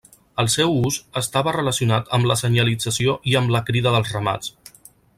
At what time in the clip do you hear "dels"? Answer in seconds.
3.99-4.19